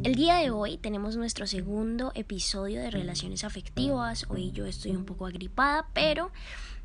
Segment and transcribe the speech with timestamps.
[0.00, 4.26] El día de hoy tenemos nuestro segundo episodio de relaciones afectivas.
[4.28, 6.32] Hoy yo estoy un poco agripada, pero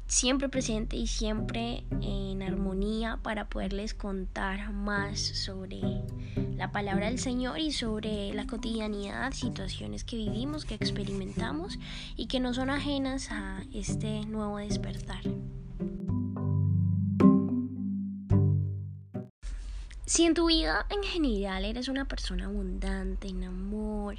[0.07, 5.81] siempre presente y siempre en armonía para poderles contar más sobre
[6.55, 11.80] la palabra del Señor y sobre la cotidianidad, situaciones que vivimos, que experimentamos
[12.16, 15.21] y que no son ajenas a este nuevo despertar.
[20.07, 24.15] Si en tu vida en general eres una persona abundante en amor,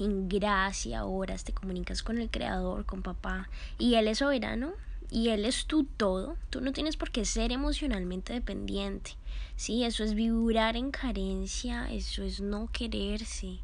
[0.00, 3.48] en gracia, oras, te comunicas con el Creador, con papá,
[3.78, 4.72] y Él es soberano,
[5.12, 9.12] y Él es tu todo, tú no tienes por qué ser emocionalmente dependiente.
[9.54, 13.60] Sí, eso es vibrar en carencia, eso es no quererse.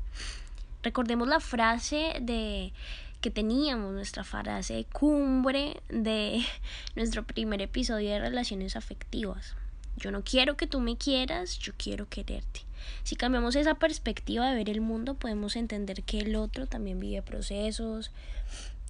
[0.85, 2.73] Recordemos la frase de
[3.21, 6.41] que teníamos, nuestra frase cumbre de
[6.95, 9.57] nuestro primer episodio de relaciones afectivas.
[9.97, 12.61] Yo no quiero que tú me quieras, yo quiero quererte.
[13.03, 17.23] Si cambiamos esa perspectiva de ver el mundo, podemos entender que el otro también vive
[17.23, 18.11] procesos,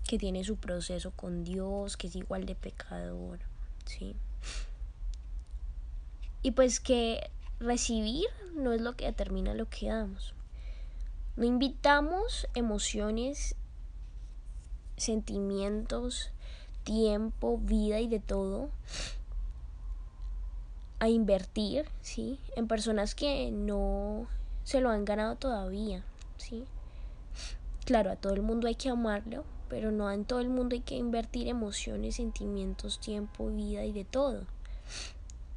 [0.06, 3.40] que tiene su proceso con Dios, que es igual de pecador,
[3.86, 4.16] ¿sí?
[6.42, 10.34] Y pues que recibir no es lo que determina lo que damos.
[11.36, 13.56] No invitamos emociones,
[14.96, 16.30] sentimientos,
[16.84, 18.70] tiempo, vida y de todo
[21.04, 22.38] a invertir, ¿sí?
[22.56, 24.26] En personas que no
[24.64, 26.02] se lo han ganado todavía,
[26.36, 26.64] ¿sí?
[27.84, 30.80] Claro, a todo el mundo hay que amarlo, pero no en todo el mundo hay
[30.80, 34.44] que invertir emociones, sentimientos, tiempo, vida y de todo.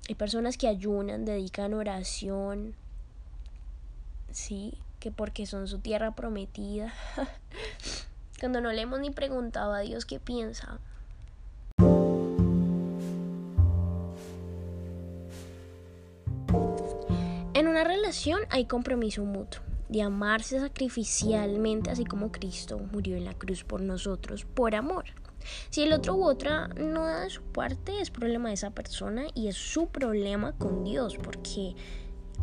[0.09, 2.75] Hay personas que ayunan, dedican oración,
[4.31, 6.93] sí, que porque son su tierra prometida.
[8.39, 10.79] Cuando no le hemos ni preguntado a Dios qué piensa.
[17.78, 23.64] Una relación hay compromiso mutuo de amarse sacrificialmente, así como Cristo murió en la cruz
[23.64, 25.05] por nosotros, por amor.
[25.70, 29.48] Si el otro u otra no da su parte, es problema de esa persona y
[29.48, 31.76] es su problema con Dios, porque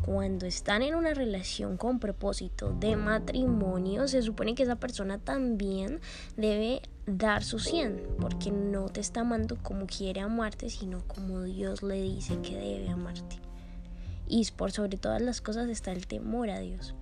[0.05, 5.99] cuando están en una relación con propósito de matrimonio, se supone que esa persona también
[6.37, 11.83] debe dar su 100, porque no te está amando como quiere amarte, sino como Dios
[11.83, 13.41] le dice que debe amarte.
[14.35, 16.97] Y por sobre todas las cosas está el temor a Dios.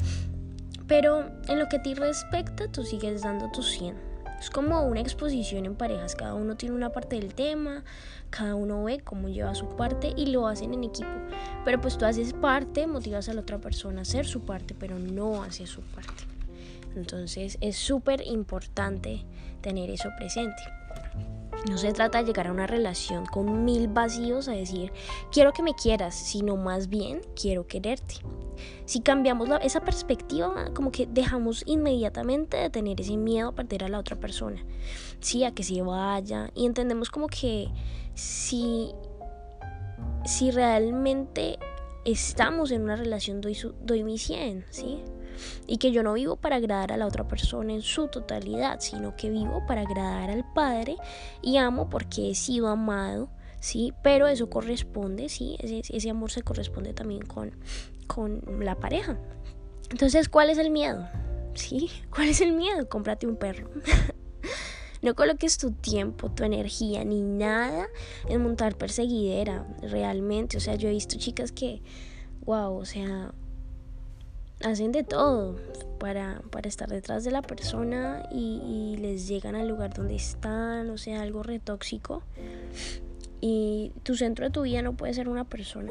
[0.86, 3.96] Pero en lo que a ti respecta, tú sigues dando tu 100.
[4.38, 7.84] Es como una exposición en parejas, cada uno tiene una parte del tema,
[8.28, 11.08] cada uno ve cómo lleva su parte y lo hacen en equipo.
[11.64, 14.98] Pero pues tú haces parte, motivas a la otra persona a hacer su parte, pero
[14.98, 16.24] no hace su parte.
[16.96, 19.24] Entonces es súper importante
[19.62, 20.62] tener eso presente.
[21.68, 24.92] No se trata de llegar a una relación con mil vacíos a decir
[25.30, 28.16] quiero que me quieras, sino más bien quiero quererte.
[28.84, 33.88] Si cambiamos esa perspectiva, como que dejamos inmediatamente de tener ese miedo a perder a
[33.88, 34.64] la otra persona,
[35.20, 37.68] sí, a que se vaya y entendemos como que
[38.14, 38.92] si,
[40.24, 41.58] si realmente
[42.04, 45.02] estamos en una relación doy, doy mi 100, ¿sí?
[45.66, 49.16] Y que yo no vivo para agradar a la otra persona en su totalidad, sino
[49.16, 50.96] que vivo para agradar al Padre
[51.42, 53.28] y amo porque he sido amado,
[53.60, 53.92] ¿sí?
[54.02, 55.56] Pero eso corresponde, ¿sí?
[55.60, 57.52] Ese, amor se corresponde también con,
[58.06, 59.18] con la pareja.
[59.90, 61.08] Entonces, ¿cuál es el miedo?
[61.54, 61.90] ¿Sí?
[62.10, 62.88] ¿Cuál es el miedo?
[62.88, 63.70] Cómprate un perro.
[65.02, 67.88] no coloques tu tiempo, tu energía, ni nada
[68.28, 70.56] en montar perseguidera, realmente.
[70.56, 71.82] O sea, yo he visto chicas que,
[72.44, 73.34] wow, o sea,
[74.64, 75.56] hacen de todo
[75.98, 80.98] para, para estar detrás de la persona y, les llegan al lugar donde están, o
[80.98, 82.22] sea, algo retóxico.
[83.40, 85.90] Y tu centro de tu vida no puede ser una persona,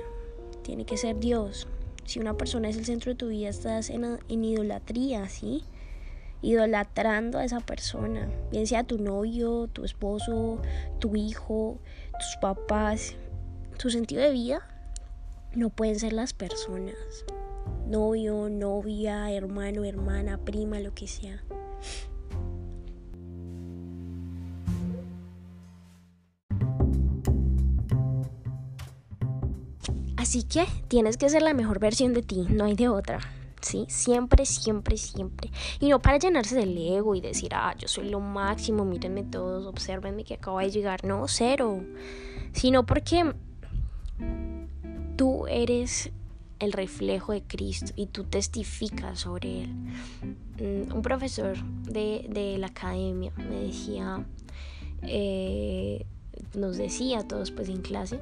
[0.63, 1.67] tiene que ser Dios.
[2.05, 5.63] Si una persona es el centro de tu vida, estás en, en idolatría, ¿sí?
[6.41, 10.61] Idolatrando a esa persona, bien sea tu novio, tu esposo,
[10.99, 11.77] tu hijo,
[12.19, 13.15] tus papás.
[13.77, 14.61] Tu sentido de vida
[15.55, 16.95] no pueden ser las personas
[17.85, 21.43] novio, novia, hermano, hermana, prima, lo que sea.
[30.15, 33.19] Así que tienes que ser la mejor versión de ti, no hay de otra.
[33.59, 33.85] ¿Sí?
[33.89, 35.51] Siempre, siempre, siempre.
[35.79, 39.67] Y no para llenarse del ego y decir, ah, yo soy lo máximo, mírenme todos,
[39.67, 41.03] observenme que acabo de llegar.
[41.03, 41.83] No, cero.
[42.53, 43.33] Sino porque
[45.17, 46.11] tú eres
[46.61, 49.69] el reflejo de Cristo y tú testificas sobre Él.
[50.59, 54.23] Mm, un profesor de, la academia me decía,
[55.01, 56.05] eh,
[56.55, 58.19] nos decía a todos pues en clase,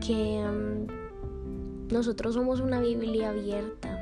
[0.00, 3.98] que mm, nosotros somos una Biblia abierta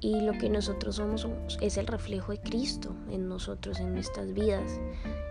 [0.00, 1.28] Y lo que nosotros somos
[1.60, 4.80] es el reflejo de Cristo en nosotros, en nuestras vidas.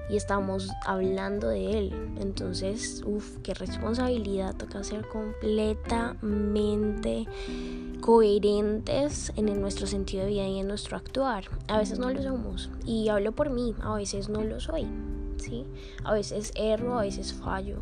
[0.10, 1.94] Y estamos hablando de Él.
[2.20, 4.56] Entonces, uff, qué responsabilidad.
[4.56, 7.28] Toca ser completamente
[8.02, 11.46] coherentes en nuestro sentido de vida y en nuestro actuar.
[11.68, 12.70] A veces no lo somos.
[12.86, 14.88] Y hablo por mí, a veces no lo soy.
[15.38, 15.66] ¿sí?
[16.04, 17.80] A veces erro, a veces fallo.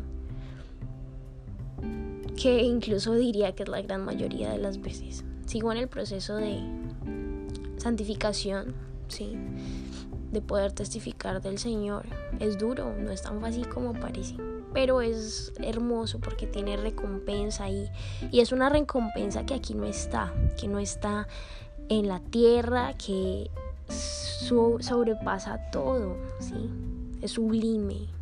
[2.40, 5.24] Que incluso diría que es la gran mayoría de las veces.
[5.46, 6.60] Sigo en el proceso de
[7.76, 8.74] santificación,
[9.08, 9.36] ¿sí?
[10.34, 12.06] De poder testificar del Señor.
[12.40, 14.36] Es duro, no es tan fácil como parece
[14.74, 17.88] pero es hermoso porque tiene recompensa y,
[18.32, 21.28] y es una recompensa que aquí no está, que no está
[21.88, 23.50] en la tierra, que
[23.88, 26.70] sobrepasa todo, ¿sí?
[27.22, 28.13] Es sublime.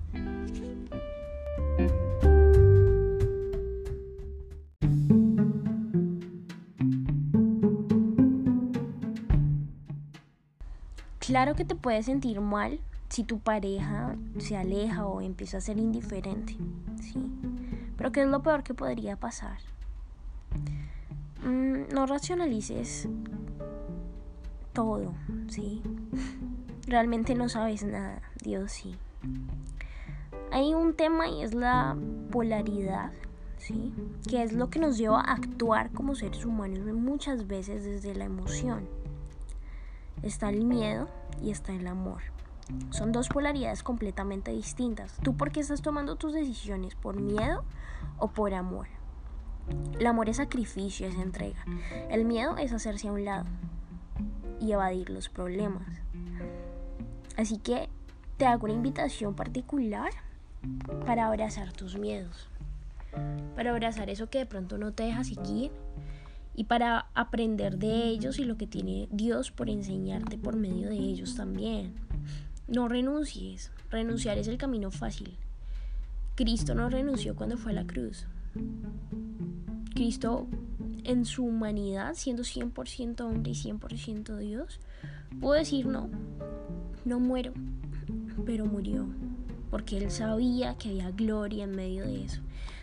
[11.33, 15.79] Claro que te puedes sentir mal si tu pareja se aleja o empieza a ser
[15.79, 16.59] indiferente,
[17.01, 17.25] ¿sí?
[17.97, 19.57] Pero ¿qué es lo peor que podría pasar?
[21.43, 23.09] Mm, no racionalices
[24.75, 25.15] todo,
[25.49, 25.83] ¿sí?
[26.87, 28.95] Realmente no sabes nada, Dios sí.
[30.51, 31.97] Hay un tema y es la
[32.31, 33.11] polaridad,
[33.57, 33.95] ¿sí?
[34.29, 38.27] Que es lo que nos lleva a actuar como seres humanos muchas veces desde la
[38.27, 38.87] emoción.
[40.23, 41.09] Está el miedo
[41.41, 42.23] y está el amor.
[42.91, 45.17] Son dos polaridades completamente distintas.
[45.23, 46.95] ¿Tú por qué estás tomando tus decisiones?
[46.95, 47.65] ¿Por miedo
[48.19, 48.87] o por amor?
[49.99, 51.65] El amor es sacrificio, es entrega.
[52.11, 53.47] El miedo es hacerse a un lado
[54.61, 55.87] y evadir los problemas.
[57.37, 57.89] Así que
[58.37, 60.11] te hago una invitación particular
[61.07, 62.49] para abrazar tus miedos,
[63.57, 65.73] para abrazar eso que de pronto no te deja seguir
[66.55, 70.99] y para aprender de ellos y lo que tiene Dios por enseñarte por medio de
[70.99, 71.95] ellos también.
[72.69, 73.71] No renuncies.
[73.91, 75.37] Renunciar es el camino fácil.
[76.35, 78.27] Cristo no renunció cuando fue a la cruz.
[79.95, 80.47] Cristo
[81.05, 84.81] en su humanidad, siendo 100% hombre y 100% Dios,
[85.41, 86.09] pudo decir no,
[87.05, 87.53] no muero,
[88.47, 89.07] pero murió,
[89.71, 92.41] porque él sabía que había gloria en medio de eso.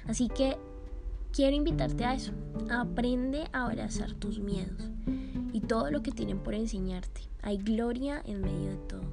[0.08, 0.58] Así que
[1.34, 2.34] quiero invitarte a eso.
[2.70, 4.90] Aprende a abrazar tus miedos
[5.54, 7.22] y todo lo que tienen por enseñarte.
[7.42, 9.10] Hay gloria en medio de todo.